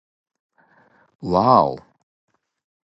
[1.21, 1.79] わぁお